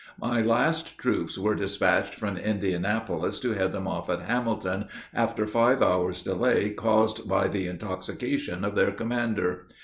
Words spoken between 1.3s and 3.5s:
were despatched from Indianapolis